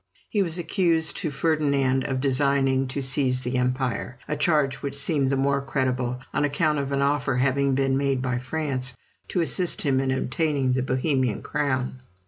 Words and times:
He 0.31 0.41
was 0.41 0.57
accused 0.57 1.15
to 1.17 1.29
Ferdinand 1.29 2.05
of 2.05 2.19
designing 2.21 2.87
to 2.87 3.03
seize 3.03 3.41
the 3.43 3.57
Empire, 3.59 4.17
a 4.27 4.35
charge 4.35 4.77
which 4.77 4.97
seemed 4.97 5.29
the 5.29 5.37
more 5.37 5.61
credible, 5.61 6.19
on 6.33 6.43
account 6.43 6.79
of 6.79 6.91
an 6.91 7.03
offer 7.03 7.35
having 7.35 7.75
been 7.75 7.95
made 7.97 8.19
by 8.19 8.39
France 8.39 8.95
to 9.27 9.41
assist 9.41 9.83
him 9.83 9.99
in 9.99 10.09
obtaining 10.09 10.73
the 10.73 10.81
Bohemian 10.81 11.43
crown. 11.43 12.01